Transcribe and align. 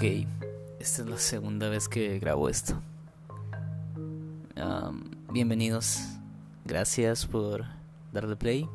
Ok, 0.00 0.06
esta 0.78 1.02
es 1.02 1.08
la 1.10 1.18
segunda 1.18 1.68
vez 1.68 1.86
que 1.86 2.18
grabo 2.18 2.48
esto. 2.48 2.80
bienvenidos, 5.30 6.00
gracias 6.64 7.26
por 7.26 7.66
darle 8.10 8.34
play 8.34 8.66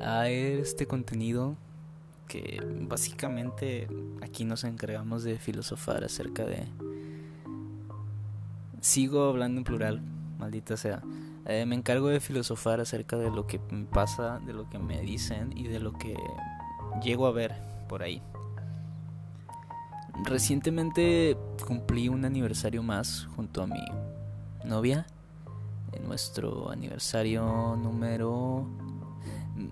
a 0.00 0.30
este 0.30 0.86
contenido 0.86 1.58
que 2.28 2.62
básicamente 2.88 3.88
aquí 4.22 4.46
nos 4.46 4.64
encargamos 4.64 5.22
de 5.22 5.38
filosofar 5.38 6.02
acerca 6.02 6.46
de... 6.46 6.66
Sigo 8.80 9.28
hablando 9.28 9.58
en 9.58 9.64
plural, 9.64 10.00
maldita 10.38 10.78
sea. 10.78 11.02
Eh, 11.44 11.66
me 11.66 11.74
encargo 11.74 12.08
de 12.08 12.20
filosofar 12.20 12.80
acerca 12.80 13.18
de 13.18 13.30
lo 13.30 13.46
que 13.46 13.60
me 13.70 13.84
pasa, 13.84 14.38
de 14.46 14.54
lo 14.54 14.70
que 14.70 14.78
me 14.78 14.98
dicen 15.02 15.52
y 15.54 15.68
de 15.68 15.78
lo 15.78 15.92
que 15.92 16.16
llego 17.02 17.26
a 17.26 17.32
ver 17.32 17.54
por 17.86 18.02
ahí. 18.02 18.22
Recientemente 20.24 21.36
cumplí 21.66 22.08
un 22.08 22.24
aniversario 22.24 22.82
más 22.82 23.28
junto 23.36 23.62
a 23.62 23.66
mi 23.66 23.84
novia. 24.64 25.06
Nuestro 26.04 26.70
aniversario 26.70 27.76
número... 27.76 28.66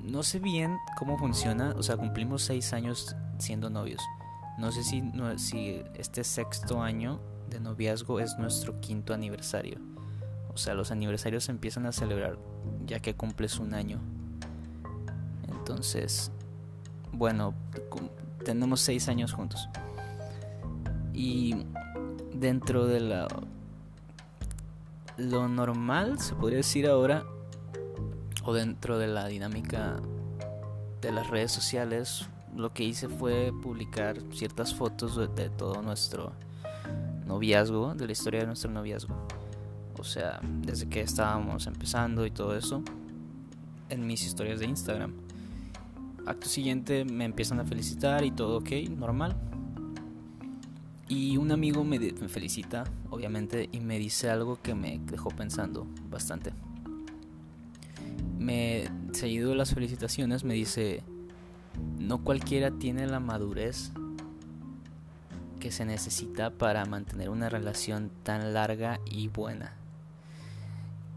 No 0.02 0.22
sé 0.22 0.38
bien 0.38 0.78
cómo 0.98 1.18
funciona, 1.18 1.74
o 1.76 1.82
sea, 1.82 1.96
cumplimos 1.96 2.42
seis 2.42 2.72
años 2.72 3.14
siendo 3.38 3.68
novios. 3.68 4.00
No 4.58 4.72
sé 4.72 4.82
si, 4.82 5.02
si 5.36 5.82
este 5.94 6.24
sexto 6.24 6.82
año 6.82 7.20
de 7.50 7.60
noviazgo 7.60 8.20
es 8.20 8.38
nuestro 8.38 8.80
quinto 8.80 9.12
aniversario. 9.12 9.78
O 10.54 10.56
sea, 10.56 10.74
los 10.74 10.90
aniversarios 10.90 11.44
se 11.44 11.52
empiezan 11.52 11.86
a 11.86 11.92
celebrar 11.92 12.38
ya 12.86 13.00
que 13.00 13.14
cumples 13.14 13.58
un 13.58 13.74
año. 13.74 14.00
Entonces, 15.48 16.30
bueno, 17.12 17.54
tenemos 18.44 18.80
seis 18.80 19.08
años 19.08 19.32
juntos. 19.32 19.68
Y 21.14 21.54
dentro 22.34 22.86
de 22.86 23.00
la 23.00 23.28
lo 25.16 25.48
normal, 25.48 26.18
se 26.18 26.34
podría 26.34 26.58
decir 26.58 26.86
ahora, 26.86 27.24
o 28.44 28.52
dentro 28.52 28.98
de 28.98 29.06
la 29.06 29.26
dinámica 29.26 30.00
de 31.00 31.12
las 31.12 31.28
redes 31.28 31.52
sociales, 31.52 32.28
lo 32.56 32.72
que 32.72 32.84
hice 32.84 33.08
fue 33.08 33.52
publicar 33.62 34.16
ciertas 34.32 34.74
fotos 34.74 35.16
de, 35.16 35.50
todo 35.50 35.82
nuestro 35.82 36.32
noviazgo, 37.26 37.94
de 37.94 38.06
la 38.06 38.12
historia 38.12 38.40
de 38.40 38.46
nuestro 38.46 38.70
noviazgo. 38.70 39.14
O 39.98 40.04
sea, 40.04 40.40
desde 40.42 40.88
que 40.88 41.00
estábamos 41.00 41.66
empezando 41.66 42.26
y 42.26 42.30
todo 42.30 42.56
eso, 42.56 42.82
en 43.88 44.06
mis 44.06 44.24
historias 44.26 44.60
de 44.60 44.66
Instagram. 44.66 45.12
Acto 46.26 46.48
siguiente 46.48 47.04
me 47.04 47.24
empiezan 47.24 47.60
a 47.60 47.64
felicitar 47.64 48.24
y 48.24 48.30
todo 48.30 48.58
ok, 48.58 48.70
normal. 48.90 49.36
Y 51.08 51.36
un 51.36 51.52
amigo 51.52 51.84
me, 51.84 51.98
felicita, 52.28 52.84
obviamente, 53.10 53.68
y 53.70 53.80
me 53.80 53.98
dice 53.98 54.30
algo 54.30 54.60
que 54.62 54.74
me 54.74 54.98
dejó 55.04 55.28
pensando 55.30 55.86
bastante. 56.08 56.52
Me, 58.38 58.90
seguido 59.12 59.50
de 59.50 59.56
las 59.56 59.74
felicitaciones, 59.74 60.44
me 60.44 60.54
dice, 60.54 61.02
no 61.98 62.24
cualquiera 62.24 62.70
tiene 62.70 63.06
la 63.06 63.20
madurez 63.20 63.92
que 65.60 65.70
se 65.70 65.84
necesita 65.84 66.50
para 66.50 66.84
mantener 66.86 67.28
una 67.28 67.48
relación 67.48 68.10
tan 68.22 68.54
larga 68.54 69.00
y 69.04 69.28
buena. 69.28 69.72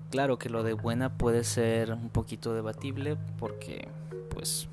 Claro 0.09 0.37
que 0.37 0.49
lo 0.49 0.63
de 0.63 0.73
buena 0.73 1.17
puede 1.17 1.43
ser 1.43 1.93
un 1.93 2.09
poquito 2.09 2.53
debatible 2.53 3.17
porque, 3.39 3.87
pues, 4.29 4.69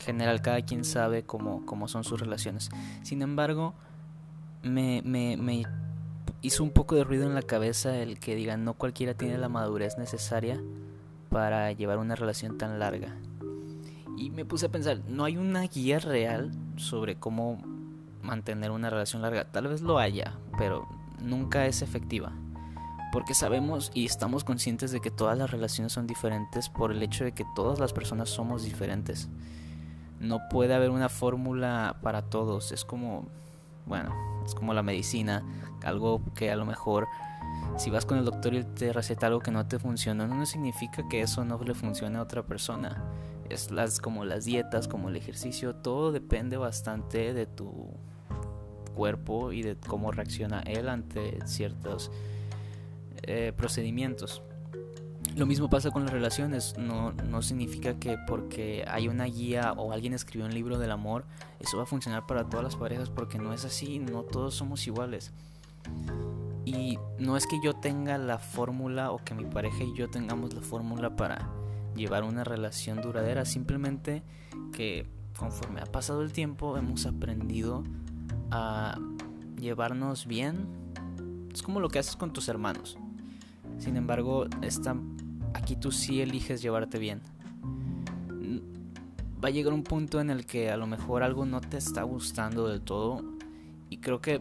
general 0.00 0.42
cada 0.42 0.62
quien 0.62 0.84
sabe 0.84 1.24
cómo, 1.24 1.64
cómo 1.66 1.88
son 1.88 2.04
sus 2.04 2.20
relaciones. 2.20 2.70
Sin 3.02 3.22
embargo, 3.22 3.74
me, 4.62 5.02
me, 5.04 5.36
me 5.36 5.64
hizo 6.42 6.62
un 6.62 6.70
poco 6.70 6.94
de 6.94 7.04
ruido 7.04 7.26
en 7.26 7.34
la 7.34 7.42
cabeza 7.42 7.96
el 7.98 8.18
que 8.18 8.34
digan 8.34 8.64
no 8.64 8.74
cualquiera 8.74 9.14
tiene 9.14 9.38
la 9.38 9.48
madurez 9.48 9.98
necesaria 9.98 10.60
para 11.28 11.72
llevar 11.72 11.98
una 11.98 12.16
relación 12.16 12.58
tan 12.58 12.78
larga. 12.78 13.16
Y 14.16 14.30
me 14.30 14.44
puse 14.44 14.66
a 14.66 14.70
pensar, 14.70 15.00
no 15.08 15.24
hay 15.24 15.36
una 15.36 15.62
guía 15.62 15.98
real 15.98 16.50
sobre 16.76 17.16
cómo 17.16 17.58
mantener 18.22 18.70
una 18.70 18.90
relación 18.90 19.22
larga. 19.22 19.50
Tal 19.50 19.68
vez 19.68 19.80
lo 19.80 19.98
haya, 19.98 20.38
pero 20.58 20.86
nunca 21.20 21.66
es 21.66 21.82
efectiva. 21.82 22.32
Porque 23.12 23.34
sabemos 23.34 23.90
y 23.94 24.04
estamos 24.04 24.44
conscientes 24.44 24.92
de 24.92 25.00
que 25.00 25.10
todas 25.10 25.38
las 25.38 25.50
relaciones 25.50 25.92
son 25.92 26.06
diferentes 26.06 26.68
por 26.68 26.92
el 26.92 27.02
hecho 27.02 27.24
de 27.24 27.32
que 27.32 27.44
todas 27.56 27.78
las 27.78 27.92
personas 27.92 28.28
somos 28.28 28.62
diferentes 28.62 29.28
no 30.20 30.48
puede 30.48 30.74
haber 30.74 30.90
una 30.90 31.08
fórmula 31.08 31.96
para 32.02 32.22
todos. 32.22 32.70
Es 32.72 32.84
como, 32.84 33.26
bueno, 33.86 34.14
es 34.44 34.54
como 34.54 34.74
la 34.74 34.82
medicina, 34.82 35.42
algo 35.82 36.22
que 36.34 36.50
a 36.50 36.56
lo 36.56 36.64
mejor 36.64 37.08
si 37.76 37.90
vas 37.90 38.04
con 38.04 38.18
el 38.18 38.24
doctor 38.24 38.54
y 38.54 38.64
te 38.64 38.92
receta 38.92 39.26
algo 39.26 39.40
que 39.40 39.50
no 39.50 39.66
te 39.66 39.78
funciona, 39.78 40.26
no 40.26 40.44
significa 40.46 41.08
que 41.08 41.22
eso 41.22 41.44
no 41.44 41.58
le 41.62 41.74
funcione 41.74 42.18
a 42.18 42.22
otra 42.22 42.42
persona. 42.42 43.02
Es 43.48 43.70
las, 43.70 44.00
como 44.00 44.24
las 44.24 44.44
dietas, 44.44 44.86
como 44.86 45.08
el 45.08 45.16
ejercicio, 45.16 45.74
todo 45.74 46.12
depende 46.12 46.56
bastante 46.56 47.32
de 47.32 47.46
tu 47.46 47.90
cuerpo 48.94 49.52
y 49.52 49.62
de 49.62 49.76
cómo 49.76 50.12
reacciona 50.12 50.60
él 50.60 50.88
ante 50.88 51.38
ciertos 51.46 52.10
eh, 53.22 53.52
procedimientos. 53.56 54.42
Lo 55.36 55.46
mismo 55.46 55.70
pasa 55.70 55.90
con 55.90 56.04
las 56.04 56.12
relaciones, 56.12 56.74
no, 56.76 57.12
no 57.12 57.40
significa 57.40 57.98
que 57.98 58.18
porque 58.26 58.84
hay 58.88 59.06
una 59.06 59.24
guía 59.24 59.72
o 59.76 59.92
alguien 59.92 60.12
escribió 60.12 60.46
un 60.46 60.54
libro 60.54 60.78
del 60.78 60.90
amor, 60.90 61.24
eso 61.60 61.76
va 61.76 61.84
a 61.84 61.86
funcionar 61.86 62.26
para 62.26 62.48
todas 62.48 62.64
las 62.64 62.76
parejas 62.76 63.10
porque 63.10 63.38
no 63.38 63.52
es 63.52 63.64
así, 63.64 64.00
no 64.00 64.22
todos 64.22 64.54
somos 64.54 64.86
iguales. 64.86 65.32
Y 66.64 66.98
no 67.18 67.36
es 67.36 67.46
que 67.46 67.60
yo 67.62 67.74
tenga 67.74 68.18
la 68.18 68.38
fórmula 68.38 69.12
o 69.12 69.18
que 69.18 69.34
mi 69.34 69.44
pareja 69.44 69.84
y 69.84 69.94
yo 69.96 70.10
tengamos 70.10 70.52
la 70.52 70.60
fórmula 70.62 71.16
para 71.16 71.48
llevar 71.94 72.24
una 72.24 72.44
relación 72.44 73.00
duradera, 73.00 73.44
simplemente 73.44 74.22
que 74.72 75.06
conforme 75.38 75.80
ha 75.80 75.86
pasado 75.86 76.22
el 76.22 76.32
tiempo 76.32 76.76
hemos 76.76 77.06
aprendido 77.06 77.84
a 78.50 78.98
llevarnos 79.58 80.26
bien. 80.26 80.68
Es 81.52 81.62
como 81.62 81.80
lo 81.80 81.88
que 81.88 81.98
haces 81.98 82.16
con 82.16 82.32
tus 82.32 82.48
hermanos. 82.48 82.98
Sin 83.78 83.96
embargo, 83.96 84.46
esta 84.60 84.94
aquí 85.54 85.76
tú 85.76 85.92
sí 85.92 86.20
eliges 86.20 86.62
llevarte 86.62 86.98
bien. 86.98 87.20
Va 89.42 89.48
a 89.48 89.50
llegar 89.50 89.72
un 89.72 89.84
punto 89.84 90.20
en 90.20 90.30
el 90.30 90.44
que 90.46 90.70
a 90.70 90.76
lo 90.76 90.86
mejor 90.86 91.22
algo 91.22 91.46
no 91.46 91.60
te 91.60 91.78
está 91.78 92.02
gustando 92.02 92.68
del 92.68 92.82
todo 92.82 93.24
y 93.88 93.98
creo 93.98 94.20
que 94.20 94.40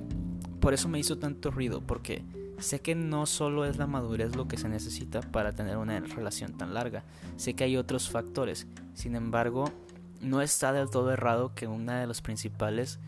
por 0.60 0.74
eso 0.74 0.90
me 0.90 1.00
hizo 1.00 1.18
tanto 1.18 1.52
ruido 1.52 1.82
porque 1.82 2.24
sé 2.60 2.82
que 2.82 2.96
no 2.96 3.26
solo 3.26 3.66
es 3.66 3.78
la 3.78 3.88
madurez 3.88 4.36
lo 4.36 4.48
que 4.48 4.58
se 4.58 4.68
necesita 4.68 5.22
para 5.22 5.54
tener 5.54 5.78
una 5.78 6.00
relación 6.02 6.58
tan 6.58 6.74
larga, 6.74 7.04
sé 7.38 7.54
que 7.54 7.64
hay 7.64 7.78
otros 7.78 8.10
factores, 8.10 8.68
sin 8.94 9.16
embargo 9.16 9.72
no 10.20 10.42
está 10.42 10.74
del 10.74 10.90
todo 10.90 11.12
errado 11.12 11.56
que 11.56 11.68
una 11.68 12.02
de 12.02 12.08
los 12.08 12.22
principales 12.22 13.00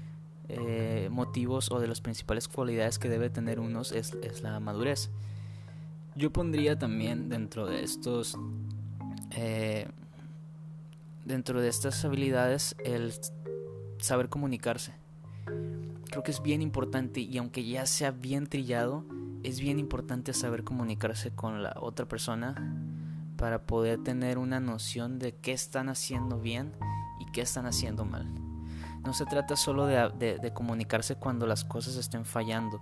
eh, 0.47 1.09
motivos 1.11 1.71
o 1.71 1.79
de 1.79 1.87
las 1.87 1.99
principales 1.99 2.47
cualidades 2.47 2.99
que 2.99 3.09
debe 3.09 3.29
tener 3.29 3.59
unos 3.59 3.91
es 3.91 4.41
la 4.41 4.59
madurez. 4.61 5.09
Yo 6.15 6.31
pondría 6.31 6.77
también 6.77 7.29
dentro 7.29 7.65
de 7.65 7.83
estos, 7.83 8.37
eh, 9.31 9.87
dentro 11.25 11.61
de 11.61 11.69
estas 11.69 12.03
habilidades, 12.03 12.75
el 12.83 13.13
saber 13.99 14.27
comunicarse. 14.27 14.93
Creo 16.09 16.23
que 16.23 16.31
es 16.31 16.41
bien 16.41 16.61
importante 16.61 17.21
y 17.21 17.37
aunque 17.37 17.63
ya 17.63 17.85
sea 17.85 18.11
bien 18.11 18.47
trillado, 18.47 19.05
es 19.43 19.61
bien 19.61 19.79
importante 19.79 20.33
saber 20.33 20.63
comunicarse 20.65 21.31
con 21.31 21.63
la 21.63 21.75
otra 21.79 22.05
persona 22.05 22.55
para 23.37 23.63
poder 23.63 24.03
tener 24.03 24.37
una 24.37 24.59
noción 24.59 25.17
de 25.17 25.33
qué 25.33 25.53
están 25.53 25.87
haciendo 25.87 26.39
bien 26.39 26.73
y 27.19 27.31
qué 27.31 27.41
están 27.41 27.65
haciendo 27.65 28.03
mal. 28.03 28.27
No 29.05 29.13
se 29.13 29.25
trata 29.25 29.55
solo 29.55 29.85
de, 29.85 30.37
de 30.39 30.53
comunicarse 30.53 31.15
cuando 31.15 31.47
las 31.47 31.63
cosas 31.63 31.95
estén 31.95 32.25
fallando, 32.25 32.79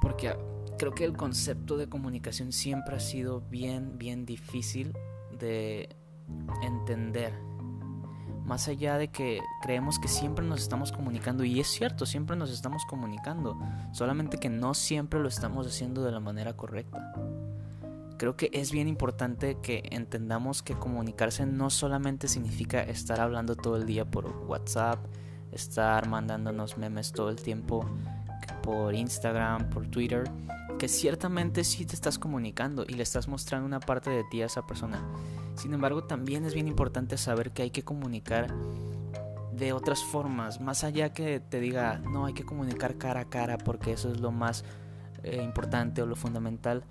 porque 0.00 0.34
creo 0.78 0.94
que 0.94 1.04
el 1.04 1.16
concepto 1.16 1.76
de 1.76 1.88
comunicación 1.88 2.52
siempre 2.52 2.96
ha 2.96 3.00
sido 3.00 3.40
bien, 3.40 3.98
bien 3.98 4.26
difícil 4.26 4.92
de 5.38 5.88
entender. 6.62 7.32
Más 8.44 8.68
allá 8.68 8.98
de 8.98 9.08
que 9.08 9.40
creemos 9.62 9.98
que 9.98 10.08
siempre 10.08 10.44
nos 10.44 10.60
estamos 10.60 10.92
comunicando, 10.92 11.44
y 11.44 11.60
es 11.60 11.68
cierto, 11.68 12.04
siempre 12.04 12.36
nos 12.36 12.50
estamos 12.50 12.84
comunicando, 12.84 13.58
solamente 13.92 14.38
que 14.38 14.50
no 14.50 14.74
siempre 14.74 15.18
lo 15.20 15.28
estamos 15.28 15.66
haciendo 15.66 16.04
de 16.04 16.12
la 16.12 16.20
manera 16.20 16.54
correcta. 16.54 17.14
Creo 18.18 18.36
que 18.36 18.50
es 18.52 18.70
bien 18.70 18.86
importante 18.86 19.58
que 19.62 19.82
entendamos 19.90 20.62
que 20.62 20.74
comunicarse 20.74 21.46
no 21.46 21.70
solamente 21.70 22.28
significa 22.28 22.82
estar 22.82 23.20
hablando 23.20 23.56
todo 23.56 23.76
el 23.76 23.86
día 23.86 24.04
por 24.04 24.26
WhatsApp, 24.46 24.98
estar 25.50 26.08
mandándonos 26.08 26.76
memes 26.76 27.12
todo 27.12 27.30
el 27.30 27.36
tiempo 27.36 27.84
por 28.62 28.94
Instagram, 28.94 29.68
por 29.70 29.86
Twitter, 29.88 30.24
ciertamente 30.88 31.64
sí 31.64 31.84
te 31.84 31.94
estás 31.94 32.18
comunicando 32.18 32.84
y 32.86 32.94
le 32.94 33.02
estás 33.02 33.28
mostrando 33.28 33.66
una 33.66 33.80
parte 33.80 34.10
de 34.10 34.24
ti 34.30 34.42
a 34.42 34.46
esa 34.46 34.66
persona. 34.66 35.02
Sin 35.56 35.72
embargo, 35.72 36.04
también 36.04 36.44
es 36.44 36.54
bien 36.54 36.68
importante 36.68 37.16
saber 37.16 37.52
que 37.52 37.62
hay 37.62 37.70
que 37.70 37.82
comunicar 37.82 38.52
de 39.56 39.72
otras 39.72 40.02
formas, 40.02 40.60
más 40.60 40.82
allá 40.84 41.12
que 41.12 41.40
te 41.40 41.60
diga, 41.60 41.98
no, 41.98 42.26
hay 42.26 42.32
que 42.32 42.44
comunicar 42.44 42.96
cara 42.98 43.20
a 43.20 43.28
cara 43.28 43.56
porque 43.56 43.92
eso 43.92 44.10
es 44.10 44.20
lo 44.20 44.32
más 44.32 44.64
eh, 45.22 45.42
importante 45.42 46.02
o 46.02 46.06
lo 46.06 46.16
fundamental. 46.16 46.84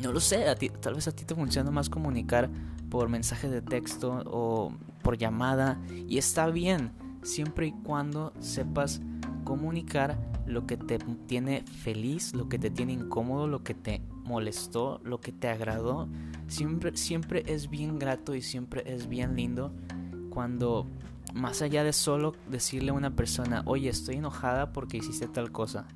No 0.00 0.10
lo 0.10 0.20
sé, 0.20 0.44
tal 0.80 0.94
vez 0.94 1.06
a 1.06 1.12
ti 1.12 1.24
te 1.24 1.34
funciona 1.34 1.70
más 1.70 1.88
comunicar 1.88 2.50
por 2.90 3.08
mensaje 3.08 3.48
de 3.48 3.62
texto 3.62 4.22
o 4.26 4.72
por 5.02 5.18
llamada 5.18 5.78
y 6.08 6.18
está 6.18 6.46
bien, 6.48 6.92
siempre 7.22 7.66
y 7.66 7.72
cuando 7.72 8.32
sepas 8.40 9.00
comunicar 9.44 10.16
lo 10.46 10.66
que 10.66 10.76
te 10.76 10.98
tiene 11.26 11.62
feliz, 11.62 12.34
lo 12.34 12.48
que 12.48 12.58
te 12.58 12.70
tiene 12.70 12.92
incómodo, 12.92 13.46
lo 13.46 13.62
que 13.62 13.74
te 13.74 14.02
molestó, 14.24 15.00
lo 15.04 15.20
que 15.20 15.32
te 15.32 15.48
agradó. 15.48 16.08
Siempre, 16.48 16.96
siempre 16.96 17.44
es 17.46 17.70
bien 17.70 17.98
grato 17.98 18.34
y 18.34 18.42
siempre 18.42 18.82
es 18.86 19.08
bien 19.08 19.36
lindo 19.36 19.72
cuando 20.30 20.86
más 21.32 21.62
allá 21.62 21.84
de 21.84 21.92
solo 21.92 22.34
decirle 22.48 22.90
a 22.90 22.94
una 22.94 23.16
persona, 23.16 23.62
oye, 23.66 23.88
estoy 23.88 24.16
enojada 24.16 24.72
porque 24.72 24.98
hiciste 24.98 25.26
tal 25.26 25.50
cosa, 25.50 25.86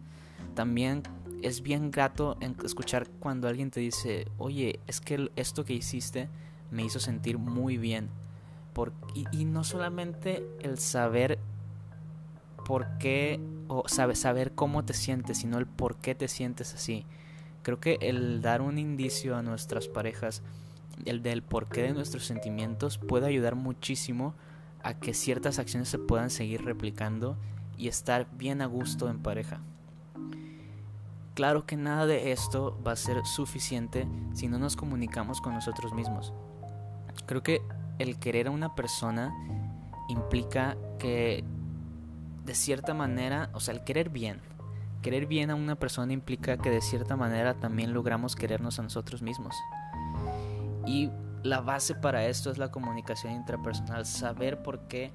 también 0.55 1.03
es 1.43 1.63
bien 1.63 1.91
grato 1.91 2.37
escuchar 2.65 3.09
cuando 3.21 3.49
alguien 3.49 3.71
te 3.71 3.81
dice, 3.81 4.27
oye, 4.39 4.81
es 4.87 5.01
que 5.01 5.31
esto 5.37 5.65
que 5.65 5.75
hiciste 5.75 6.29
me 6.71 6.85
hizo 6.85 6.99
sentir 6.99 7.39
muy 7.39 7.77
bien. 7.79 8.09
Y, 9.15 9.25
y, 9.33 9.45
no 9.45 9.65
solamente 9.65 10.47
el 10.61 10.79
saber 10.79 11.41
por 12.65 12.87
qué, 12.99 13.41
o 13.69 13.89
sabe, 13.89 14.17
saber 14.17 14.53
cómo 14.53 14.85
te 14.85 14.95
sientes, 14.95 15.39
sino 15.39 15.59
el 15.59 15.67
por 15.67 15.97
qué 15.97 16.15
te 16.15 16.29
sientes 16.29 16.75
así. 16.75 17.05
Creo 17.63 17.81
que 17.81 17.99
el 18.01 18.41
dar 18.41 18.63
un 18.63 18.79
indicio 18.79 19.37
a 19.37 19.43
nuestras 19.43 19.89
parejas, 19.89 20.43
el 21.05 21.23
del 21.23 21.43
porqué 21.43 21.83
de 21.83 21.93
nuestros 21.93 22.25
sentimientos, 22.25 22.99
puede 22.99 23.27
ayudar 23.27 23.55
muchísimo 23.55 24.35
a 24.83 24.95
que 24.95 25.15
ciertas 25.15 25.59
acciones 25.59 25.89
se 25.89 25.99
puedan 25.99 26.31
seguir 26.31 26.65
replicando 26.65 27.37
y 27.77 27.89
estar 27.89 28.27
bien 28.37 28.63
a 28.63 28.67
gusto 28.67 29.09
en 29.09 29.19
pareja. 29.21 29.61
Claro 31.35 31.67
que 31.67 31.77
nada 31.77 32.07
de 32.07 32.33
esto 32.33 32.77
va 32.85 32.93
a 32.93 32.97
ser 32.97 33.25
suficiente 33.25 34.09
si 34.35 34.49
no 34.49 34.59
nos 34.59 34.75
comunicamos 34.75 35.41
con 35.41 35.55
nosotros 35.55 35.93
mismos. 35.93 36.33
Creo 37.27 37.43
que 37.43 37.63
el 37.99 38.19
querer 38.19 38.49
a 38.49 38.51
una 38.51 38.75
persona 38.75 39.33
implica 40.09 40.77
que 40.99 41.45
de 42.49 42.55
cierta 42.55 42.95
manera, 42.95 43.51
o 43.53 43.61
sea, 43.61 43.75
el 43.75 43.85
querer 43.85 44.09
bien, 44.09 44.41
querer 45.03 45.27
bien 45.27 45.51
a 45.51 45.55
una 45.55 45.75
persona 45.75 46.15
implica 46.15 46.57
que 46.57 46.71
de 46.71 46.81
cierta 46.81 47.15
manera 47.15 47.53
también 47.53 47.93
logramos 47.93 48.35
querernos 48.35 48.79
a 48.79 48.83
nosotros 48.83 49.21
mismos. 49.21 49.55
Y 50.87 51.11
la 51.43 51.61
base 51.61 51.95
para 51.95 52.25
esto 52.25 52.51
es 52.51 52.57
la 52.57 52.71
comunicación 52.71 53.35
intrapersonal, 53.35 54.07
saber 54.07 54.63
por 54.63 54.89
qué 54.89 55.13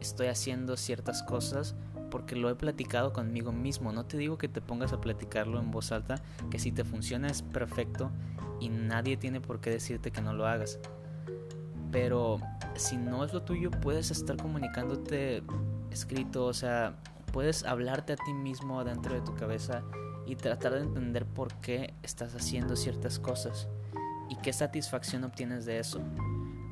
estoy 0.00 0.26
haciendo 0.26 0.76
ciertas 0.76 1.22
cosas 1.22 1.76
porque 2.10 2.34
lo 2.34 2.50
he 2.50 2.56
platicado 2.56 3.12
conmigo 3.12 3.52
mismo. 3.52 3.92
No 3.92 4.06
te 4.06 4.16
digo 4.16 4.36
que 4.36 4.48
te 4.48 4.60
pongas 4.60 4.92
a 4.92 5.00
platicarlo 5.00 5.60
en 5.60 5.70
voz 5.70 5.92
alta, 5.92 6.20
que 6.50 6.58
si 6.58 6.72
te 6.72 6.82
funciona 6.82 7.28
es 7.28 7.42
perfecto 7.42 8.10
y 8.58 8.70
nadie 8.70 9.16
tiene 9.16 9.40
por 9.40 9.60
qué 9.60 9.70
decirte 9.70 10.10
que 10.10 10.20
no 10.20 10.32
lo 10.32 10.48
hagas. 10.48 10.80
Pero 11.92 12.40
si 12.74 12.96
no 12.96 13.24
es 13.24 13.32
lo 13.32 13.42
tuyo, 13.42 13.70
puedes 13.70 14.10
estar 14.10 14.36
comunicándote 14.36 15.44
escrito, 15.90 16.46
o 16.46 16.54
sea, 16.54 16.96
puedes 17.32 17.64
hablarte 17.64 18.14
a 18.14 18.16
ti 18.16 18.32
mismo 18.32 18.84
dentro 18.84 19.14
de 19.14 19.20
tu 19.20 19.34
cabeza 19.34 19.82
y 20.26 20.36
tratar 20.36 20.74
de 20.74 20.80
entender 20.80 21.26
por 21.26 21.52
qué 21.60 21.94
estás 22.02 22.34
haciendo 22.34 22.76
ciertas 22.76 23.18
cosas 23.18 23.68
y 24.28 24.36
qué 24.36 24.52
satisfacción 24.52 25.24
obtienes 25.24 25.64
de 25.66 25.78
eso. 25.78 26.00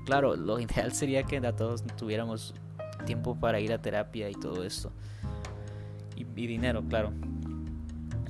Claro, 0.07 0.37
lo 0.37 0.59
ideal 0.61 0.93
sería 0.93 1.25
que 1.25 1.39
a 1.39 1.57
todos 1.57 1.85
tuviéramos 1.97 2.55
tiempo 3.05 3.37
para 3.37 3.61
ir 3.61 3.73
a 3.73 3.83
terapia 3.83 4.31
y 4.31 4.35
todo 4.35 4.65
esto. 4.65 4.93
Y, 6.17 6.25
dinero, 6.25 6.83
claro. 6.89 7.13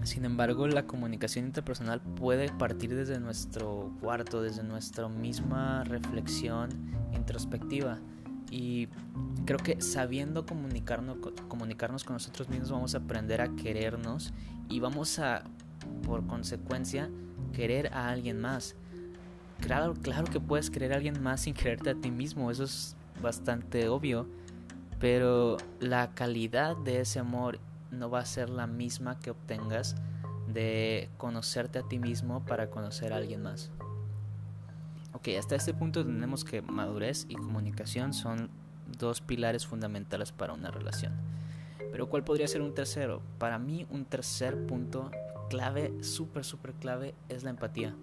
Sin 0.03 0.25
embargo, 0.25 0.67
la 0.67 0.87
comunicación 0.87 1.47
interpersonal 1.47 2.01
puede 2.01 2.51
partir 2.51 2.95
desde 2.95 3.19
nuestro 3.19 3.93
cuarto, 4.01 4.43
desde 4.43 4.63
nuestra 4.63 5.09
misma 5.09 5.85
reflexión 5.85 6.71
introspectiva. 7.15 7.99
Y 8.51 8.89
creo 9.45 9.59
que 9.59 9.81
sabiendo 9.81 10.47
comunicarnos, 10.47 11.19
comunicarnos 11.49 12.05
con 12.05 12.15
nosotros 12.15 12.49
mismos 12.49 12.71
vamos 12.71 12.95
a 12.95 12.99
aprender 12.99 13.41
a 13.41 13.55
querernos 13.57 14.33
y 14.69 14.81
vamos 14.81 15.19
a, 15.19 15.45
por 16.05 16.27
consecuencia, 16.27 17.11
querer 17.53 17.93
a 17.93 18.09
alguien 18.09 18.41
más. 18.41 18.75
Claro, 19.61 19.95
claro 19.95 20.27
que 20.27 20.41
puedes 20.41 20.71
querer 20.71 20.93
a 20.93 20.97
alguien 20.97 21.23
más 21.23 21.43
sin 21.43 21.55
quererte 21.55 21.91
a 21.91 21.95
ti 21.95 22.11
mismo, 22.11 22.51
eso 22.51 22.65
es 22.65 22.97
bastante 23.21 23.89
obvio, 23.89 24.29
pero 25.01 25.57
la 25.81 26.15
calidad 26.15 26.77
de 26.77 27.01
ese 27.01 27.19
amor 27.19 27.59
no 27.91 28.09
va 28.11 28.21
a 28.21 28.27
ser 28.27 28.51
la 28.51 28.67
misma 28.67 29.19
que 29.19 29.31
obtengas 29.31 29.97
de 30.47 31.11
conocerte 31.17 31.79
a 31.79 31.83
ti 31.83 31.99
mismo 31.99 32.45
para 32.45 32.71
conocer 32.71 33.13
a 33.13 33.17
alguien 33.17 33.43
más. 33.43 33.71
Ok, 35.19 35.31
hasta 35.37 35.57
este 35.57 35.75
punto 35.75 36.07
tenemos 36.07 36.45
que 36.45 36.63
madurez 36.63 37.27
y 37.29 37.35
comunicación 37.35 38.15
son 38.15 38.51
dos 39.01 39.21
pilares 39.21 39.67
fundamentales 39.67 40.31
para 40.31 40.53
una 40.53 40.71
relación. 40.71 41.13
Pero 41.91 42.09
¿cuál 42.09 42.23
podría 42.23 42.47
ser 42.47 42.63
un 42.63 42.73
tercero? 42.73 43.21
Para 43.39 43.59
mí 43.59 43.85
un 43.91 44.05
tercer 44.05 44.65
punto 44.69 45.11
clave, 45.51 45.93
súper, 46.05 46.45
súper 46.45 46.75
clave, 46.75 47.17
es 47.29 47.43
la 47.43 47.51
empatía. 47.51 47.97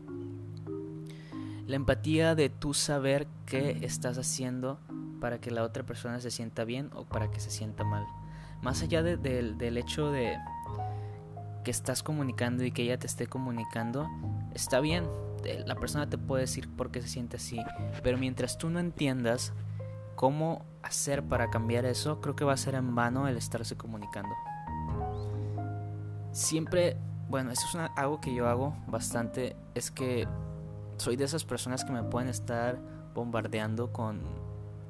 La 1.68 1.78
empatía 1.78 2.36
de 2.36 2.50
tú 2.50 2.74
saber 2.74 3.28
qué 3.46 3.80
estás 3.84 4.18
haciendo 4.18 4.78
para 5.22 5.40
que 5.40 5.52
la 5.52 5.64
otra 5.64 5.84
persona 5.86 6.20
se 6.20 6.32
sienta 6.32 6.66
bien 6.66 6.90
o 6.94 7.06
para 7.06 7.32
que 7.32 7.40
se 7.40 7.50
sienta 7.50 7.86
mal. 7.86 8.06
Más 8.62 8.82
allá 8.82 9.04
del 9.04 9.78
hecho 9.78 10.12
de 10.12 10.36
que 11.66 11.72
estás 11.72 12.04
comunicando 12.04 12.64
y 12.64 12.72
que 12.72 12.84
ella 12.84 12.98
te 12.98 13.08
esté 13.08 13.28
comunicando, 13.28 14.08
está 14.54 14.80
bien. 14.80 15.10
La 15.66 15.76
persona 15.76 16.08
te 16.08 16.18
puede 16.18 16.42
decir 16.42 16.70
por 16.70 16.92
qué 16.92 17.02
se 17.02 17.10
siente 17.10 17.38
así. 17.38 17.60
Pero 18.04 18.18
mientras 18.18 18.58
tú 18.58 18.70
no 18.70 18.80
entiendas 18.80 19.52
cómo 20.16 20.66
hacer 20.84 21.24
para 21.24 21.50
cambiar 21.50 21.86
eso, 21.86 22.22
creo 22.22 22.36
que 22.36 22.46
va 22.46 22.54
a 22.54 22.58
ser 22.58 22.76
en 22.76 22.96
vano 22.96 23.28
el 23.28 23.36
estarse 23.36 23.76
comunicando. 23.76 24.34
Siempre, 26.32 26.98
bueno, 27.28 27.52
eso 27.52 27.66
es 27.68 27.90
algo 27.96 28.22
que 28.22 28.34
yo 28.34 28.48
hago 28.48 28.76
bastante, 28.88 29.56
es 29.74 29.90
que 29.90 30.28
soy 30.98 31.16
de 31.16 31.26
esas 31.26 31.46
personas 31.46 31.84
que 31.84 31.92
me 31.92 32.04
pueden 32.04 32.30
estar 32.30 32.80
bombardeando 33.14 33.92
con 33.92 34.22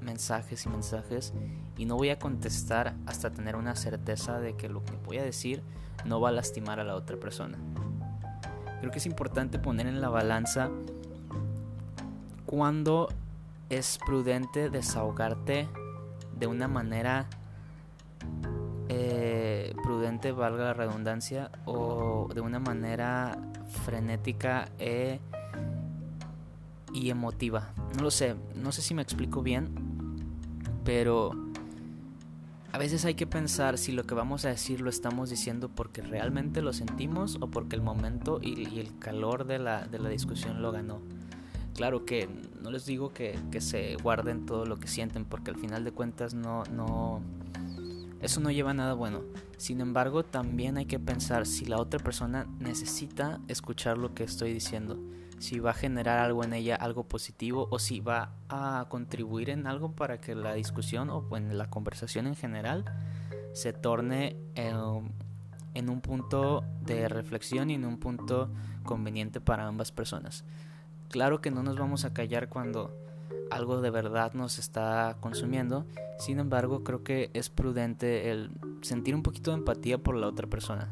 mensajes 0.06 0.66
y 0.66 0.70
mensajes 0.70 1.34
y 1.78 1.86
no 1.86 1.96
voy 1.96 2.10
a 2.10 2.20
contestar 2.20 2.96
hasta 3.06 3.32
tener 3.32 3.56
una 3.56 3.76
certeza 3.76 4.40
de 4.40 4.56
que 4.56 4.70
lo 4.70 4.84
que 4.84 4.94
voy 5.06 5.18
a 5.18 5.24
decir 5.24 5.62
no 6.06 6.22
va 6.22 6.30
a 6.30 6.32
lastimar 6.32 6.80
a 6.80 6.84
la 6.84 6.96
otra 6.96 7.18
persona. 7.18 7.58
Creo 8.80 8.92
que 8.92 9.00
es 9.00 9.06
importante 9.06 9.60
poner 9.60 9.88
en 9.88 10.00
la 10.00 10.10
balanza 10.10 10.70
cuando 12.46 13.10
es 13.70 13.98
prudente 14.06 14.70
desahogarte 14.70 15.68
de 16.38 16.48
una 16.48 16.68
manera 16.68 17.28
eh, 18.90 19.74
prudente, 19.84 20.32
valga 20.32 20.66
la 20.66 20.74
redundancia, 20.74 21.50
o 21.66 22.30
de 22.34 22.42
una 22.42 22.60
manera 22.60 23.38
frenética 23.84 24.70
e 24.78 25.20
y 26.94 27.10
emotiva. 27.10 27.74
No 27.96 28.04
lo 28.04 28.12
sé, 28.12 28.36
no 28.56 28.72
sé 28.72 28.82
si 28.82 28.94
me 28.94 29.02
explico 29.02 29.42
bien, 29.42 29.85
pero 30.86 31.32
a 32.72 32.78
veces 32.78 33.04
hay 33.06 33.16
que 33.16 33.28
pensar 33.28 33.78
si 33.78 33.92
lo 33.92 34.04
que 34.04 34.14
vamos 34.14 34.46
a 34.46 34.50
decir 34.50 34.80
lo 34.80 34.90
estamos 34.90 35.30
diciendo 35.30 35.68
porque 35.68 36.02
realmente 36.02 36.62
lo 36.62 36.72
sentimos 36.72 37.38
o 37.42 37.48
porque 37.48 37.76
el 37.76 37.82
momento 37.82 38.40
y, 38.42 38.80
el 38.80 38.98
calor 39.00 39.46
de 39.46 39.60
la, 39.60 39.88
de 39.88 40.00
la, 40.00 40.10
discusión 40.10 40.62
lo 40.62 40.72
ganó. 40.72 41.02
Claro 41.74 42.06
que 42.06 42.30
no 42.62 42.72
les 42.72 42.86
digo 42.86 43.10
que, 43.10 43.38
que, 43.52 43.60
se 43.60 43.96
guarden 43.96 44.46
todo 44.46 44.66
lo 44.66 44.78
que 44.78 44.88
sienten 44.88 45.26
porque 45.26 45.52
al 45.52 45.58
final 45.58 45.84
de 45.84 45.92
cuentas 45.92 46.34
no, 46.34 46.64
no, 46.72 47.22
eso 48.22 48.40
no 48.40 48.52
lleva 48.52 48.72
a 48.72 48.76
nada 48.76 48.94
bueno. 48.94 49.24
Sin 49.58 49.82
embargo, 49.82 50.24
también 50.24 50.78
hay 50.78 50.86
que 50.86 51.00
pensar 51.00 51.46
si 51.46 51.66
la 51.66 51.78
otra 51.78 52.00
persona 52.00 52.46
necesita 52.60 53.40
escuchar 53.48 53.98
lo 53.98 54.14
que 54.14 54.24
estoy 54.24 54.54
diciendo 54.54 55.00
si 55.46 55.60
va 55.60 55.72
a 55.72 55.74
generar 55.74 56.20
algo 56.20 56.44
en 56.44 56.54
ella, 56.54 56.76
algo 56.76 57.04
positivo, 57.04 57.68
o 57.70 57.78
si 57.78 58.00
va 58.00 58.32
a 58.50 58.88
contribuir 58.90 59.52
en 59.52 59.68
algo 59.68 59.92
para 59.92 60.20
que 60.20 60.34
la 60.34 60.56
discusión 60.56 61.10
o 61.12 61.24
en 61.38 61.58
la 61.58 61.70
conversación 61.70 62.26
en 62.26 62.36
general 62.36 62.84
se 63.54 63.72
torne 63.72 64.36
en, 64.56 65.90
un 65.90 66.02
punto 66.02 66.64
de 66.82 67.08
reflexión 67.08 67.70
y 67.70 67.76
en 67.76 67.86
un 67.86 68.00
punto 68.00 68.50
conveniente 68.84 69.40
para 69.40 69.68
ambas 69.68 69.92
personas. 69.92 70.44
Claro 71.10 71.42
que 71.42 71.52
no 71.52 71.62
nos 71.62 71.78
vamos 71.78 72.06
a 72.06 72.14
callar 72.14 72.50
cuando 72.50 72.92
algo 73.52 73.82
de 73.82 73.92
verdad 73.92 74.34
nos 74.34 74.58
está 74.58 75.18
consumiendo, 75.20 75.86
sin 76.18 76.40
embargo 76.40 76.84
creo 76.84 77.04
que 77.04 77.30
es 77.34 77.50
prudente 77.50 78.32
el 78.32 78.50
sentir 78.82 79.14
un 79.14 79.22
poquito 79.22 79.52
de 79.52 79.58
empatía 79.58 80.00
por 80.00 80.16
la 80.16 80.28
otra 80.28 80.48
persona. 80.48 80.90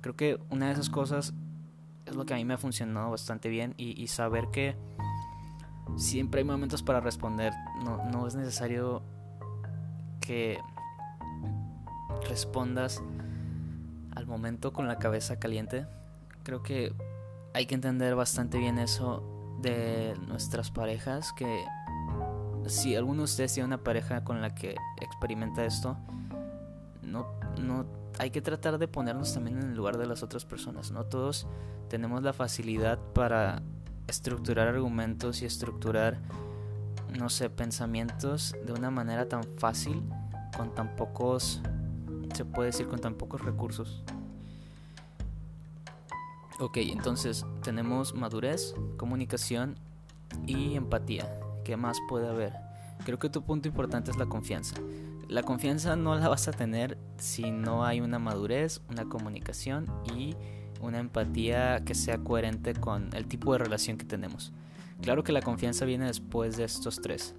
Creo 0.00 0.16
que 0.16 0.40
una 0.50 0.66
de 0.66 0.72
esas 0.72 0.90
cosas 0.90 1.32
es 2.08 2.16
lo 2.16 2.26
que 2.26 2.34
a 2.34 2.36
mí 2.36 2.44
me 2.44 2.54
ha 2.54 2.58
funcionado 2.58 3.10
bastante 3.10 3.48
bien 3.48 3.74
y, 3.76 4.06
saber 4.08 4.48
que 4.48 4.76
siempre 5.96 6.40
hay 6.40 6.44
momentos 6.44 6.82
para 6.82 7.00
responder. 7.00 7.52
No, 7.84 8.04
no 8.10 8.26
es 8.26 8.34
necesario 8.34 9.02
que 10.20 10.58
respondas 12.28 13.02
al 14.14 14.26
momento 14.26 14.72
con 14.72 14.88
la 14.88 14.98
cabeza 14.98 15.38
caliente. 15.38 15.86
Creo 16.42 16.62
que 16.62 16.92
hay 17.54 17.66
que 17.66 17.74
entender 17.74 18.14
bastante 18.14 18.58
bien 18.58 18.78
eso 18.78 19.22
de 19.60 20.14
nuestras 20.26 20.70
parejas, 20.70 21.32
que 21.32 21.64
si 22.66 22.94
alguno 22.94 23.18
de 23.18 23.24
ustedes 23.24 23.54
tiene 23.54 23.66
una 23.66 23.82
pareja 23.82 24.24
con 24.24 24.40
la 24.40 24.54
que 24.54 24.76
experimenta 25.00 25.64
esto, 25.64 25.96
no, 27.02 27.26
no 27.58 27.86
hay 28.18 28.30
que 28.30 28.42
tratar 28.42 28.78
de 28.78 28.88
ponernos 28.88 29.32
también 29.32 29.58
en 29.58 29.70
el 29.70 29.76
lugar 29.76 29.96
de 29.96 30.06
las 30.06 30.22
otras 30.22 30.44
personas. 30.44 30.90
No 30.90 31.04
todos 31.04 31.46
tenemos 31.88 32.22
la 32.22 32.32
facilidad 32.32 32.98
para 33.14 33.62
estructurar 34.06 34.68
argumentos 34.68 35.42
y 35.42 35.46
estructurar, 35.46 36.18
no 37.18 37.28
sé, 37.28 37.50
pensamientos 37.50 38.56
de 38.66 38.72
una 38.72 38.90
manera 38.90 39.28
tan 39.28 39.44
fácil, 39.44 40.02
con 40.56 40.74
tan 40.74 40.96
pocos, 40.96 41.60
se 42.34 42.44
puede 42.44 42.70
decir, 42.70 42.88
con 42.88 43.00
tan 43.00 43.14
pocos 43.14 43.42
recursos. 43.42 44.02
Ok, 46.60 46.78
entonces 46.78 47.46
tenemos 47.62 48.14
madurez, 48.14 48.74
comunicación 48.96 49.76
y 50.46 50.74
empatía. 50.74 51.30
¿Qué 51.64 51.76
más 51.76 51.96
puede 52.08 52.28
haber? 52.28 52.52
Creo 53.04 53.18
que 53.18 53.28
tu 53.28 53.44
punto 53.44 53.68
importante 53.68 54.10
es 54.10 54.16
la 54.16 54.26
confianza. 54.26 54.74
La 55.28 55.42
confianza 55.42 55.94
no 55.94 56.14
la 56.14 56.26
vas 56.28 56.48
a 56.48 56.52
tener 56.52 56.96
si 57.18 57.50
no 57.50 57.84
hay 57.84 58.00
una 58.00 58.18
madurez, 58.18 58.80
una 58.88 59.04
comunicación 59.04 59.86
y 60.16 60.34
una 60.80 61.00
empatía 61.00 61.84
que 61.84 61.94
sea 61.94 62.16
coherente 62.16 62.72
con 62.72 63.10
el 63.14 63.26
tipo 63.26 63.52
de 63.52 63.58
relación 63.58 63.98
que 63.98 64.06
tenemos. 64.06 64.54
Claro 65.02 65.24
que 65.24 65.32
la 65.32 65.42
confianza 65.42 65.84
viene 65.84 66.06
después 66.06 66.56
de 66.56 66.64
estos 66.64 67.02
tres. 67.02 67.34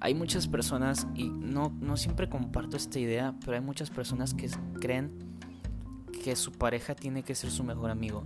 Hay 0.00 0.14
muchas 0.14 0.48
personas, 0.48 1.06
y 1.14 1.28
no, 1.28 1.70
no 1.80 1.98
siempre 1.98 2.30
comparto 2.30 2.78
esta 2.78 2.98
idea, 2.98 3.34
pero 3.40 3.58
hay 3.58 3.62
muchas 3.62 3.90
personas 3.90 4.32
que 4.32 4.48
creen 4.80 5.12
que 6.24 6.34
su 6.34 6.52
pareja 6.52 6.94
tiene 6.94 7.24
que 7.24 7.34
ser 7.34 7.50
su 7.50 7.62
mejor 7.62 7.90
amigo. 7.90 8.24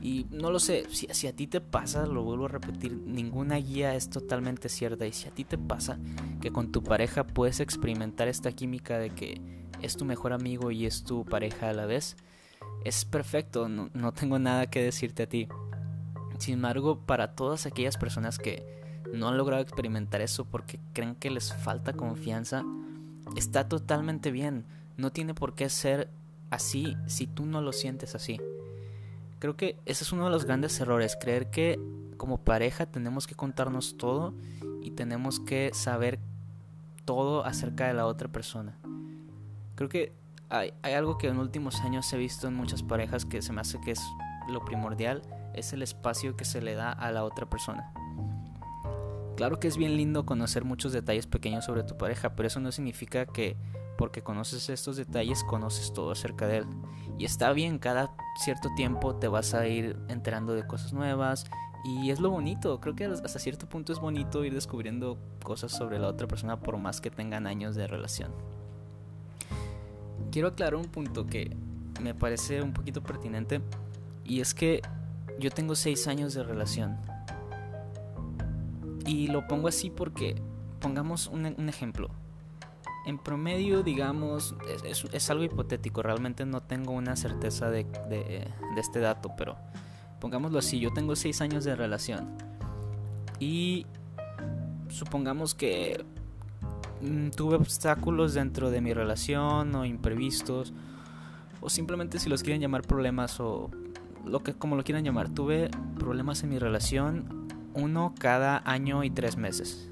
Y 0.00 0.26
no 0.30 0.50
lo 0.50 0.58
sé, 0.58 0.86
si, 0.90 1.26
a 1.26 1.32
ti 1.34 1.46
te 1.46 1.60
pasa, 1.60 2.06
lo 2.06 2.22
vuelvo 2.22 2.44
a 2.44 2.48
repetir, 2.48 2.92
ninguna 2.92 3.56
guía 3.56 3.94
es 3.94 4.10
totalmente 4.10 4.68
cierta. 4.68 5.06
Y 5.06 5.12
si 5.12 5.28
a 5.28 5.30
ti 5.30 5.44
te 5.44 5.58
pasa 5.58 5.98
que 6.40 6.52
con 6.52 6.72
tu 6.72 6.82
pareja 6.82 7.26
puedes 7.26 7.60
experimentar 7.60 8.28
esta 8.28 8.52
química 8.52 8.98
de 8.98 9.10
que 9.10 9.40
es 9.82 9.96
tu 9.96 10.04
mejor 10.04 10.32
amigo 10.32 10.70
y 10.70 10.86
es 10.86 11.04
tu 11.04 11.24
pareja 11.24 11.70
a 11.70 11.72
la 11.72 11.86
vez, 11.86 12.16
es 12.84 13.04
perfecto, 13.04 13.68
no 13.68 14.12
tengo 14.12 14.38
nada 14.38 14.66
que 14.68 14.82
decirte 14.82 15.24
a 15.24 15.28
ti. 15.28 15.48
Sin 16.38 16.54
embargo, 16.54 17.00
para 17.04 17.34
todas 17.34 17.66
aquellas 17.66 17.96
personas 17.96 18.38
que 18.38 18.76
no 19.12 19.28
han 19.28 19.36
logrado 19.36 19.62
experimentar 19.62 20.20
eso 20.20 20.44
porque 20.44 20.78
creen 20.92 21.14
que 21.14 21.30
les 21.30 21.52
falta 21.52 21.92
confianza, 21.94 22.64
está 23.36 23.68
totalmente 23.68 24.30
bien. 24.30 24.64
No 24.96 25.12
tiene 25.12 25.34
por 25.34 25.54
qué 25.54 25.68
ser 25.68 26.08
así 26.50 26.96
si 27.06 27.26
tú 27.26 27.46
no 27.46 27.60
lo 27.60 27.72
sientes 27.72 28.14
así. 28.14 28.40
Creo 29.38 29.56
que 29.56 29.78
ese 29.84 30.04
es 30.04 30.12
uno 30.12 30.24
de 30.24 30.30
los 30.30 30.44
grandes 30.44 30.80
errores, 30.80 31.16
creer 31.20 31.50
que 31.50 31.78
como 32.16 32.38
pareja 32.38 32.86
tenemos 32.86 33.26
que 33.26 33.34
contarnos 33.34 33.96
todo 33.96 34.34
y 34.82 34.92
tenemos 34.92 35.40
que 35.40 35.70
saber 35.74 36.18
todo 37.04 37.44
acerca 37.44 37.86
de 37.86 37.94
la 37.94 38.06
otra 38.06 38.28
persona. 38.28 38.78
Creo 39.74 39.88
que 39.88 40.12
hay, 40.48 40.72
algo 40.82 41.18
que 41.18 41.28
en 41.28 41.38
últimos 41.38 41.80
años 41.80 42.10
he 42.12 42.16
visto 42.16 42.48
en 42.48 42.54
muchas 42.54 42.82
parejas 42.82 43.24
que 43.24 43.42
se 43.42 43.52
me 43.52 43.60
hace 43.60 43.80
que 43.80 43.92
es 43.92 44.00
lo 44.48 44.64
primordial, 44.64 45.22
es 45.54 45.72
el 45.72 45.82
espacio 45.82 46.36
que 46.36 46.44
se 46.44 46.62
le 46.62 46.74
da 46.74 46.92
a 46.92 47.10
la 47.10 47.24
otra 47.24 47.46
persona. 47.46 47.92
Claro 49.36 49.60
que 49.60 49.68
es 49.68 49.76
bien 49.76 49.96
lindo 49.96 50.24
conocer 50.24 50.64
muchos 50.64 50.92
detalles 50.92 51.26
pequeños 51.26 51.64
sobre 51.64 51.82
tu 51.82 51.98
pareja, 51.98 52.34
pero 52.34 52.46
eso 52.46 52.60
no 52.60 52.72
significa 52.72 53.26
que 53.26 53.56
porque 53.96 54.22
conoces 54.22 54.68
estos 54.68 54.96
detalles 54.96 55.44
conoces 55.44 55.92
todo 55.92 56.10
acerca 56.10 56.46
de 56.46 56.58
él. 56.58 56.66
Y 57.18 57.24
está 57.24 57.52
bien, 57.52 57.78
cada 57.78 58.14
cierto 58.36 58.68
tiempo 58.76 59.16
te 59.16 59.28
vas 59.28 59.54
a 59.54 59.66
ir 59.66 59.96
enterando 60.08 60.54
de 60.54 60.66
cosas 60.66 60.92
nuevas 60.92 61.46
y 61.84 62.10
es 62.10 62.20
lo 62.20 62.30
bonito, 62.30 62.80
creo 62.80 62.96
que 62.96 63.04
hasta 63.04 63.38
cierto 63.38 63.68
punto 63.68 63.92
es 63.92 64.00
bonito 64.00 64.44
ir 64.44 64.52
descubriendo 64.52 65.18
cosas 65.44 65.72
sobre 65.72 65.98
la 65.98 66.08
otra 66.08 66.26
persona 66.26 66.58
por 66.58 66.78
más 66.78 67.00
que 67.00 67.10
tengan 67.10 67.46
años 67.46 67.76
de 67.76 67.86
relación. 67.86 68.32
Quiero 70.32 70.48
aclarar 70.48 70.74
un 70.74 70.86
punto 70.86 71.26
que 71.26 71.56
me 72.02 72.14
parece 72.14 72.60
un 72.60 72.72
poquito 72.72 73.02
pertinente 73.02 73.60
y 74.24 74.40
es 74.40 74.52
que 74.52 74.82
yo 75.38 75.50
tengo 75.50 75.74
6 75.74 76.08
años 76.08 76.34
de 76.34 76.42
relación. 76.42 76.98
Y 79.06 79.28
lo 79.28 79.46
pongo 79.46 79.68
así 79.68 79.88
porque 79.88 80.34
pongamos 80.80 81.28
un, 81.28 81.54
un 81.56 81.68
ejemplo 81.68 82.10
en 83.06 83.18
promedio, 83.18 83.84
digamos, 83.84 84.54
es, 84.84 85.30
algo 85.30 85.44
hipotético, 85.44 86.02
realmente 86.02 86.44
no 86.44 86.60
tengo 86.60 86.92
una 86.92 87.14
certeza 87.14 87.70
de, 87.70 87.86
este 88.76 88.98
dato, 88.98 89.30
pero 89.38 89.56
pongámoslo 90.20 90.58
así, 90.58 90.80
yo 90.80 90.92
tengo 90.92 91.14
seis 91.14 91.40
años 91.40 91.64
de 91.64 91.76
relación 91.76 92.36
y 93.38 93.86
supongamos 94.88 95.54
que 95.54 96.04
mm, 97.00 97.30
tuve 97.30 97.54
obstáculos 97.54 98.34
dentro 98.34 98.70
de 98.70 98.80
mi 98.80 98.92
relación 98.92 99.74
o 99.76 99.84
imprevistos 99.84 100.72
o 101.60 101.70
simplemente 101.70 102.18
si 102.18 102.28
los 102.28 102.42
quieren 102.42 102.60
llamar 102.60 102.82
problemas 102.82 103.38
o 103.38 103.70
lo 104.24 104.42
que 104.42 104.54
como 104.54 104.74
lo 104.74 104.82
quieran 104.82 105.04
llamar, 105.04 105.28
tuve 105.28 105.70
problemas 105.96 106.42
en 106.42 106.48
mi 106.48 106.58
relación 106.58 107.46
uno 107.74 108.14
cada 108.18 108.62
año 108.64 109.04
y 109.04 109.10
tres 109.10 109.36
meses. 109.36 109.90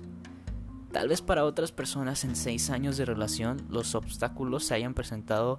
Tal 0.94 1.08
vez 1.08 1.22
para 1.22 1.44
otras 1.44 1.72
personas 1.72 2.22
en 2.22 2.36
seis 2.36 2.70
años 2.70 2.96
de 2.96 3.04
relación 3.04 3.66
los 3.68 3.96
obstáculos 3.96 4.62
se 4.64 4.74
hayan 4.74 4.94
presentado 4.94 5.56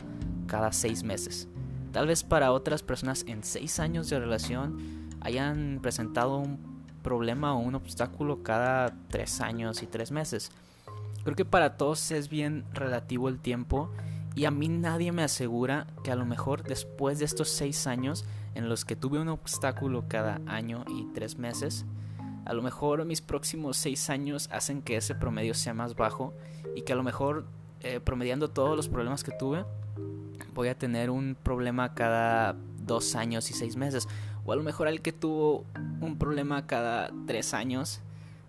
cada 0.48 0.72
seis 0.72 1.04
meses. 1.04 1.50
Tal 1.92 2.08
vez 2.08 2.24
para 2.24 2.54
otras 2.54 2.84
personas 2.84 3.26
en 3.28 3.44
seis 3.44 3.82
años 3.82 4.10
de 4.10 4.18
relación 4.18 5.10
hayan 5.20 5.80
presentado 5.82 6.38
un 6.38 6.86
problema 7.04 7.54
o 7.54 7.60
un 7.60 7.76
obstáculo 7.76 8.44
cada 8.44 8.96
tres 9.10 9.42
años 9.42 9.84
y 9.84 9.88
tres 9.88 10.10
meses. 10.10 10.52
Creo 11.26 11.36
que 11.36 11.44
para 11.44 11.76
todos 11.76 12.12
es 12.12 12.30
bien 12.30 12.64
relativo 12.74 13.28
el 13.28 13.42
tiempo 13.42 13.92
y 14.36 14.46
a 14.46 14.52
mí 14.52 14.70
nadie 14.70 15.12
me 15.12 15.24
asegura 15.24 15.86
que 16.06 16.14
a 16.14 16.16
lo 16.16 16.26
mejor 16.26 16.64
después 16.64 17.20
de 17.20 17.26
estos 17.26 17.50
seis 17.50 17.88
años 17.88 18.24
en 18.54 18.70
los 18.70 18.86
que 18.86 18.96
tuve 18.96 19.20
un 19.20 19.28
obstáculo 19.28 20.06
cada 20.08 20.40
año 20.46 20.86
y 20.88 21.12
tres 21.14 21.38
meses, 21.38 21.86
a 22.46 22.54
lo 22.54 22.62
mejor 22.62 23.04
mis 23.06 23.22
próximos 23.22 23.78
seis 23.78 24.10
años 24.10 24.48
hacen 24.52 24.82
que 24.82 24.98
ese 24.98 25.16
promedio 25.16 25.54
sea 25.54 25.74
más 25.74 25.96
bajo 25.96 26.34
y 26.76 26.84
que 26.84 26.94
a 26.94 26.96
lo 26.96 27.04
mejor 27.04 27.46
eh, 27.82 28.00
promediando 28.00 28.50
todos 28.50 28.76
los 28.76 28.88
problemas 28.88 29.24
que 29.24 29.32
tuve 29.32 29.66
voy 30.54 30.70
a 30.70 30.78
tener 30.78 31.10
un 31.10 31.36
problema 31.42 31.94
cada 31.94 32.56
dos 32.80 33.16
años 33.16 33.52
y 33.52 33.54
seis 33.54 33.76
meses. 33.76 34.08
O 34.46 34.54
a 34.54 34.56
lo 34.56 34.64
mejor 34.64 34.88
el 34.88 35.02
que 35.02 35.12
tuvo 35.12 35.66
un 36.02 36.18
problema 36.18 36.66
cada 36.66 37.12
tres 37.28 37.54
años 37.54 38.02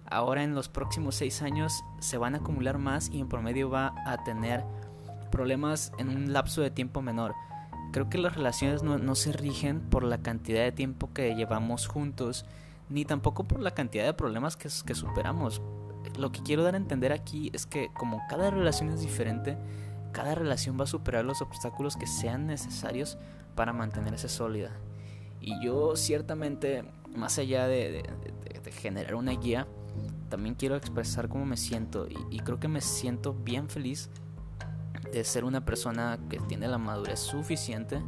ahora 0.09 0.45
en 0.45 0.55
los 0.55 0.69
próximos 0.69 1.17
seis 1.17 1.43
años 1.43 1.85
se 1.99 2.17
van 2.17 2.35
a 2.35 2.39
acumular 2.39 2.79
más 2.79 3.11
y 3.13 3.21
en 3.21 3.29
promedio 3.29 3.71
va 3.71 3.93
a 4.07 4.23
tener 4.25 4.63
problemas 5.33 5.93
en 5.99 6.09
un 6.09 6.33
lapso 6.33 6.63
de 6.63 6.71
tiempo 6.71 7.03
menor. 7.03 7.35
Creo 7.93 8.09
que 8.09 8.19
las 8.19 8.37
relaciones 8.37 8.83
no 8.83 9.15
se 9.15 9.33
rigen 9.33 9.81
por 9.81 10.05
la 10.05 10.19
cantidad 10.19 10.63
de 10.63 10.73
tiempo 10.73 11.13
que 11.13 11.35
llevamos 11.35 11.89
juntos 11.89 12.45
ni 12.89 13.05
tampoco 13.05 13.45
por 13.45 13.61
la 13.61 13.73
cantidad 13.73 14.05
de 14.05 14.15
problemas 14.15 14.57
que, 14.57 14.69
superamos. 14.69 15.61
Lo 16.19 16.31
que 16.33 16.43
quiero 16.43 16.63
dar 16.63 16.75
a 16.75 16.79
entender 16.79 17.13
aquí 17.13 17.51
es 17.53 17.67
que 17.67 17.89
como 17.93 18.23
cada 18.29 18.51
relación 18.51 18.91
es 18.91 19.01
diferente, 19.01 19.57
cada 20.13 20.35
relación 20.35 20.79
va 20.79 20.85
a 20.85 20.89
superar 20.89 21.25
los 21.25 21.43
obstáculos 21.43 21.97
que 21.97 22.07
sean 22.07 22.47
necesarios 22.47 23.19
para 23.55 23.73
mantenerse 23.73 24.29
sólida. 24.29 24.71
Y 25.41 25.63
yo 25.65 25.97
ciertamente, 25.97 26.85
más 27.15 27.39
allá 27.39 27.67
de, 27.67 28.03
generar 28.81 29.15
una 29.15 29.33
guía, 29.33 29.67
también 30.29 30.55
quiero 30.55 30.77
expresar 30.77 31.29
cómo 31.29 31.45
me 31.45 31.57
siento 31.57 32.09
y, 32.09 32.39
creo 32.41 32.59
que 32.59 32.69
me 32.69 32.81
siento 32.81 33.33
bien 33.33 33.69
feliz 33.69 34.11
de 35.13 35.25
ser 35.25 35.45
una 35.45 35.65
persona 35.65 36.19
que 36.29 36.39
tiene 36.39 36.67
la 36.69 36.79
madurez 36.79 37.21
suficiente 37.21 38.03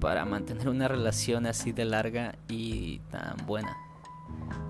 para 0.00 0.24
mantener 0.24 0.68
una 0.68 0.88
relación 0.88 1.46
así 1.46 1.72
de 1.72 1.84
larga 1.84 2.36
y 2.48 2.98
tan 3.10 3.36
buena. 3.46 3.76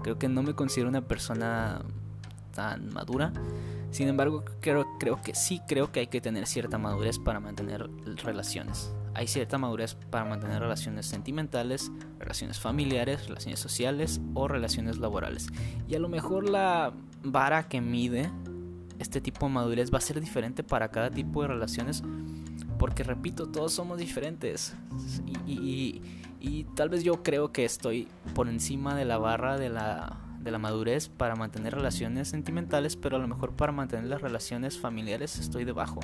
Creo 0.03 0.19
que 0.19 0.29
no 0.29 0.43
me 0.43 0.55
considero 0.55 0.89
una 0.89 1.03
persona 1.03 1.83
tan 2.53 2.93
madura. 2.93 3.33
Sin 3.91 4.09
embargo, 4.09 4.45
creo, 4.61 4.87
creo 4.99 5.23
que 5.23 5.35
sí 5.35 5.61
creo 5.67 5.93
que 5.93 6.01
hay 6.01 6.07
que 6.09 6.21
tener 6.21 6.47
cierta 6.47 6.79
madurez 6.79 7.19
para 7.19 7.41
mantener 7.41 7.89
relaciones. 8.23 8.93
Hay 9.15 9.27
cierta 9.27 9.57
madurez 9.57 9.95
para 9.95 10.25
mantener 10.25 10.61
relaciones 10.61 11.07
sentimentales, 11.07 11.91
relaciones 12.19 12.61
familiares, 12.61 13.29
relaciones 13.29 13.61
sociales 13.61 14.21
o 14.35 14.49
relaciones 14.49 14.99
laborales. 14.99 15.49
Y 15.89 15.95
a 15.95 15.99
lo 15.99 16.09
mejor 16.09 16.49
la 16.51 16.93
vara 17.23 17.69
que 17.69 17.81
mide 17.81 18.31
este 18.99 19.21
tipo 19.21 19.47
de 19.47 19.53
madurez 19.53 19.93
va 19.93 19.99
a 19.99 20.03
ser 20.03 20.21
diferente 20.21 20.63
para 20.63 20.91
cada 20.91 21.11
tipo 21.11 21.43
de 21.43 21.49
relaciones 21.49 22.03
porque 22.79 23.03
repito, 23.03 23.47
todos 23.47 23.73
somos 23.73 23.99
diferentes. 23.99 24.75
Y, 25.47 26.03
tal 26.75 26.89
vez 26.89 27.03
yo 27.03 27.23
creo 27.23 27.53
que 27.53 27.65
estoy 27.65 28.09
por 28.35 28.49
encima 28.49 28.95
de 28.95 29.05
la 29.05 29.19
barra 29.19 29.59
de 29.59 29.69
la, 29.69 30.17
de 30.41 30.51
la 30.51 30.59
madurez 30.59 31.09
para 31.09 31.35
mantener 31.35 31.75
relaciones 31.75 32.29
sentimentales, 32.29 32.97
pero 32.97 33.17
a 33.17 33.19
lo 33.19 33.27
mejor 33.27 33.53
para 33.53 33.73
mantener 33.73 34.07
las 34.07 34.23
relaciones 34.23 34.79
familiares 34.79 35.39
estoy 35.39 35.65
debajo. 35.65 36.01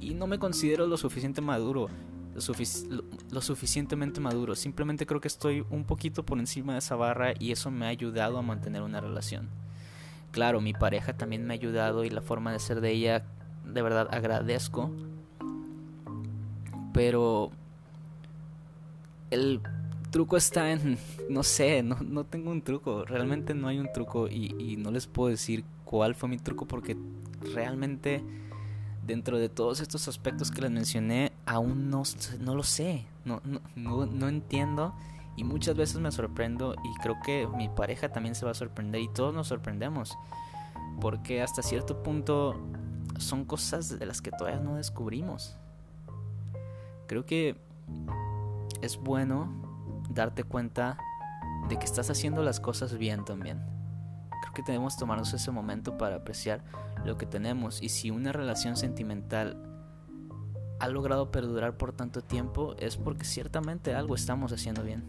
Y 0.00 0.14
no 0.14 0.26
me 0.26 0.38
considero 0.38 0.86
lo 0.86 0.96
suficiente 0.96 1.40
maduro, 1.40 1.88
lo, 2.34 3.40
suficientemente 3.40 4.20
maduro. 4.20 4.54
Simplemente 4.54 5.06
creo 5.06 5.20
que 5.20 5.28
estoy 5.28 5.64
un 5.70 5.84
poquito 5.84 6.24
por 6.24 6.38
encima 6.38 6.72
de 6.74 6.78
esa 6.78 6.96
barra 6.96 7.34
y 7.38 7.52
eso 7.52 7.70
me 7.70 7.86
ha 7.86 7.88
ayudado 7.88 8.38
a 8.38 8.42
mantener 8.42 8.82
una 8.82 9.00
relación. 9.00 9.48
Claro, 10.30 10.60
mi 10.60 10.72
pareja 10.72 11.16
también 11.16 11.44
me 11.46 11.54
ha 11.54 11.56
ayudado 11.56 12.04
y 12.04 12.10
la 12.10 12.22
forma 12.22 12.52
de 12.52 12.58
ser 12.58 12.80
de 12.80 12.90
ella, 12.90 13.24
de 13.66 13.82
verdad 13.82 14.08
agradezco. 14.10 14.90
Pero 16.92 17.50
el 19.30 19.60
truco 20.12 20.36
está 20.36 20.70
en, 20.70 20.98
no 21.30 21.42
sé, 21.42 21.82
no, 21.82 21.96
no 22.00 22.24
tengo 22.24 22.50
un 22.50 22.62
truco, 22.62 23.04
realmente 23.04 23.54
no 23.54 23.66
hay 23.66 23.78
un 23.78 23.90
truco 23.92 24.28
y, 24.28 24.76
no 24.76 24.90
les 24.90 25.06
puedo 25.06 25.30
decir 25.30 25.64
cuál 25.84 26.14
fue 26.14 26.28
mi 26.28 26.36
truco 26.36 26.66
porque 26.66 26.96
realmente 27.54 28.22
dentro 29.06 29.38
de 29.38 29.48
todos 29.48 29.80
estos 29.80 30.06
aspectos 30.06 30.50
que 30.50 30.60
les 30.60 30.70
mencioné 30.70 31.32
aún 31.46 31.90
no, 31.90 32.02
no 32.40 32.54
lo 32.54 32.62
sé, 32.62 33.06
no, 33.24 33.40
no, 33.74 34.06
no, 34.06 34.28
entiendo 34.28 34.94
y 35.36 35.44
muchas 35.44 35.76
veces 35.76 35.98
me 35.98 36.12
sorprendo 36.12 36.74
y 36.84 37.02
creo 37.02 37.16
que 37.24 37.48
mi 37.56 37.70
pareja 37.70 38.10
también 38.10 38.34
se 38.34 38.44
va 38.44 38.50
a 38.50 38.54
sorprender 38.54 39.00
y 39.00 39.08
todos 39.08 39.34
nos 39.34 39.48
sorprendemos 39.48 40.16
porque 41.00 41.40
hasta 41.40 41.62
cierto 41.62 42.02
punto 42.02 42.60
son 43.18 43.46
cosas 43.46 43.98
de 43.98 44.04
las 44.04 44.20
que 44.20 44.30
todavía 44.30 44.60
no 44.60 44.76
descubrimos. 44.76 45.56
Creo 47.12 47.26
que 47.26 47.58
es 48.80 48.96
bueno 48.96 50.00
darte 50.08 50.44
cuenta 50.44 50.96
de 51.68 51.78
que 51.78 51.84
estás 51.84 52.08
haciendo 52.08 52.42
las 52.42 52.58
cosas 52.58 52.96
bien 52.96 53.26
también. 53.26 53.60
Creo 54.40 54.54
que 54.54 54.62
debemos 54.62 54.96
tomarnos 54.96 55.34
ese 55.34 55.50
momento 55.50 55.98
para 55.98 56.16
apreciar 56.16 56.64
lo 57.04 57.18
que 57.18 57.26
tenemos 57.26 57.82
y 57.82 57.90
si 57.90 58.10
una 58.10 58.32
relación 58.32 58.78
sentimental 58.78 59.62
ha 60.80 60.88
logrado 60.88 61.30
perdurar 61.30 61.76
por 61.76 61.92
tanto 61.92 62.22
tiempo 62.22 62.76
es 62.78 62.96
porque 62.96 63.26
ciertamente 63.26 63.94
algo 63.94 64.14
estamos 64.14 64.50
haciendo 64.50 64.82
bien. 64.82 65.04